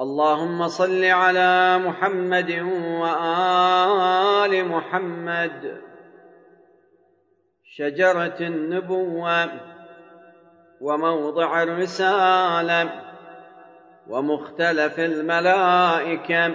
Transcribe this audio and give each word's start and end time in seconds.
اللهم 0.00 0.68
صل 0.68 1.04
على 1.04 1.78
محمد 1.78 2.50
وآل 3.02 4.68
محمد. 4.68 5.80
شجرة 7.64 8.36
النبوة 8.40 9.50
وموضع 10.80 11.62
الرسالة 11.62 12.90
ومختلف 14.08 15.00
الملائكة 15.00 16.54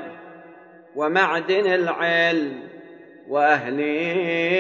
ومعدن 0.96 1.74
العلم 1.74 2.68
وأهل 3.30 3.78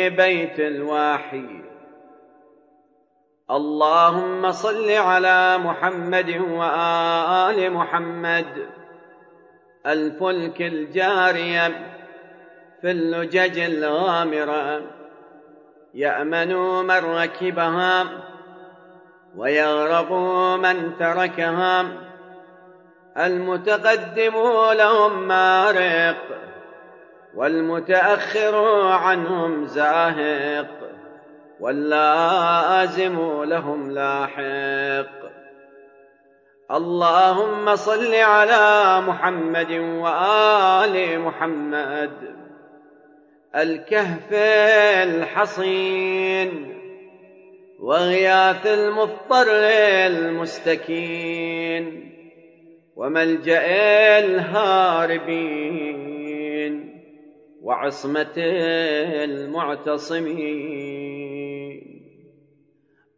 بيت 0.09 0.59
الواحي 0.59 1.72
اللهم 3.53 4.51
صل 4.51 4.91
على 4.91 5.57
محمد 5.57 6.29
وآل 6.29 7.73
محمد. 7.73 8.45
الفلك 9.85 10.61
الجارية 10.61 11.67
في 12.81 12.91
اللجج 12.91 13.59
الغامرة. 13.59 14.81
يأمن 15.93 16.55
من 16.83 17.15
ركبها 17.15 18.05
ويغرق 19.37 20.11
من 20.57 20.97
تركها. 20.99 21.85
المتقدم 23.17 24.33
لهم 24.71 25.27
مارق 25.27 26.17
والمتأخر 27.35 28.81
عنهم 28.87 29.65
زاهق. 29.65 30.67
واللازم 31.59 33.43
لهم 33.43 33.91
لاحق. 33.91 35.23
اللهم 36.71 37.75
صل 37.75 38.15
على 38.15 39.01
محمد 39.07 39.71
وآل 39.71 41.19
محمد. 41.19 42.35
الكهف 43.55 44.33
الحصين. 45.03 46.79
وغياث 47.79 48.67
المضطر 48.67 49.47
المستكين. 50.07 51.85
وملجأ 52.95 53.65
الهاربين. 54.19 55.93
وعصمة 57.63 58.37
المعتصمين. 59.23 61.32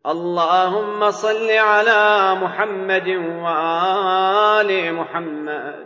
اللهم 0.08 1.11
صل 1.11 1.52
على 1.52 2.36
محمد 2.42 3.08
وآل 3.44 4.94
محمد. 4.94 5.86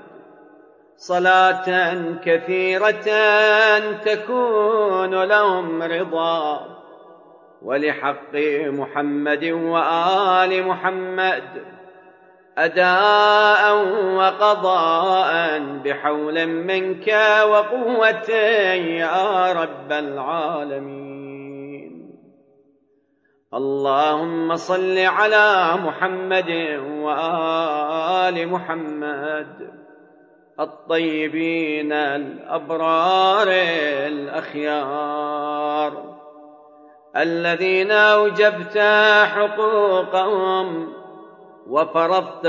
صلاة 0.97 1.95
كثيرة 2.25 3.07
تكون 3.89 5.23
لهم 5.23 5.83
رضا. 5.83 6.65
ولحق 7.61 8.35
محمد 8.65 9.45
وآل 9.45 10.67
محمد 10.67 11.43
أداء 12.57 13.85
وقضاء 14.15 15.59
بحول 15.83 16.45
منك 16.45 17.07
وقوة 17.43 18.29
يا 18.75 19.53
رب 19.53 19.91
العالمين. 19.91 21.18
اللهم 23.53 24.55
صل 24.55 24.97
على 24.97 25.73
محمد 25.85 26.79
وآل 27.01 28.47
محمد 28.47 29.69
الطيبين 30.59 31.93
الأبرار 31.93 33.47
الأخيار 34.07 36.03
الذين 37.17 37.91
أوجبت 37.91 38.77
حقوقهم 39.35 40.93
وفرضت 41.67 42.47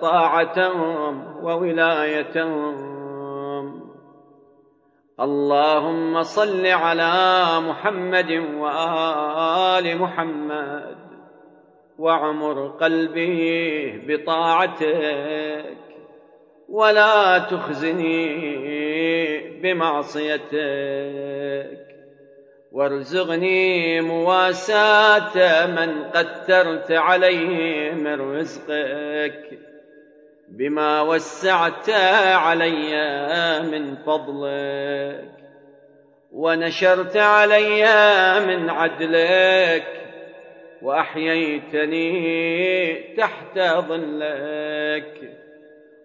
طاعتهم 0.00 1.36
وولايتهم 1.44 3.01
اللهم 5.22 6.22
صل 6.22 6.66
على 6.66 7.12
محمد 7.60 8.30
وآل 8.58 9.98
محمد 9.98 10.96
وعمر 11.98 12.68
قلبي 12.68 13.98
بطاعتك 14.08 15.76
ولا 16.68 17.38
تخزني 17.38 18.28
بمعصيتك 19.62 20.52
وارزقني 22.72 24.00
مواساة 24.00 25.66
من 25.66 26.04
قدرت 26.04 26.92
عليه 26.92 27.92
من 27.92 28.36
رزقك 28.36 29.58
بما 30.56 31.02
وسعت 31.02 31.90
علي 32.34 32.92
من 33.72 33.96
فضلك 33.96 35.30
ونشرت 36.32 37.16
علي 37.16 37.84
من 38.46 38.70
عدلك 38.70 39.86
وأحييتني 40.82 42.12
تحت 43.16 43.58
ظلك. 43.58 45.30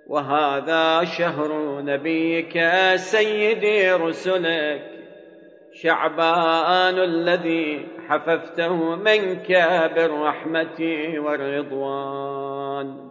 وهذا 0.08 1.03
شهر 1.03 1.81
نبيك 1.81 2.69
سيدي 2.96 3.91
رسلك 3.91 4.81
شعبان 5.74 7.00
الذي 7.00 7.88
حففته 8.08 8.96
منك 8.96 9.47
بالرحمة 9.96 10.79
والرضوان. 11.18 13.08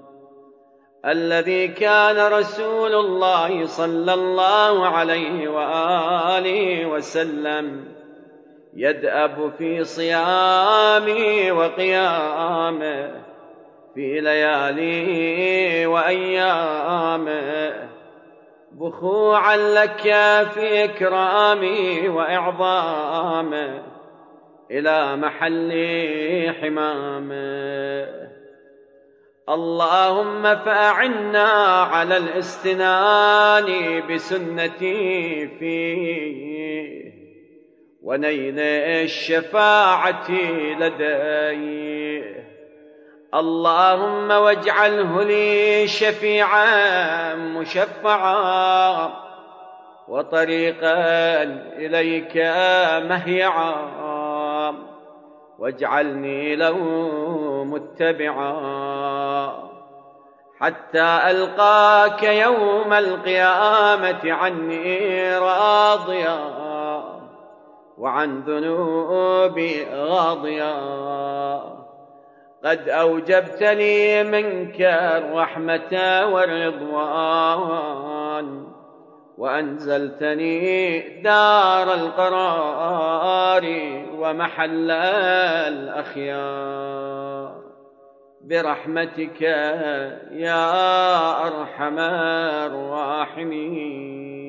الذي 1.06 1.68
كان 1.68 2.32
رسول 2.32 2.94
الله 2.94 3.66
صلى 3.66 4.14
الله 4.14 4.86
عليه 4.86 5.48
وآله 5.48 6.86
وسلم 6.86 7.84
يدأب 8.74 9.52
في 9.58 9.84
صيامه 9.84 11.52
وقيامه 11.52 13.10
في 13.94 14.20
لياليه 14.20 15.86
وأيامه. 15.86 17.72
بخوعا 18.72 19.56
لك 19.56 20.02
في 20.54 20.84
إكرامي 20.84 22.08
وإعظامه 22.08 23.82
إلى 24.70 25.16
محل 25.16 25.72
حمامه. 26.60 28.35
اللهم 29.48 30.42
فأعنا 30.42 31.48
على 31.82 32.16
الاستنان 32.16 34.02
بسنتي 34.10 35.48
فيه 35.58 37.12
ونيل 38.02 38.58
الشفاعة 38.58 40.30
لديه 40.80 42.46
اللهم 43.34 44.30
واجعله 44.30 45.22
لي 45.22 45.86
شفيعا 45.86 47.34
مشفعا 47.34 49.12
وطريقا 50.08 51.42
إليك 51.76 52.36
مهيعا. 53.08 54.05
واجعلني 55.58 56.56
له 56.56 56.78
متبعا 57.64 59.52
حتى 60.60 61.20
ألقاك 61.30 62.22
يوم 62.22 62.92
القيامة 62.92 64.32
عني 64.32 65.38
راضيا 65.38 66.38
وعن 67.98 68.40
ذنوبي 68.40 69.86
غاضيا 69.94 70.76
قد 72.64 72.88
أوجبت 72.88 73.62
لي 73.62 74.24
منك 74.24 74.80
الرحمة 74.80 76.24
والرضوان. 76.32 77.96
وأنزلتني 79.38 80.98
دار 81.22 81.94
القرار 81.94 83.64
ومحل 84.18 84.90
الأخيار. 85.70 87.56
برحمتك 88.40 89.42
يا 90.30 90.66
أرحم 91.46 91.98
الراحمين. 92.68 94.45